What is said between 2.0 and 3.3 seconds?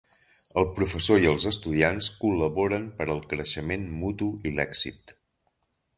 col·laboren per al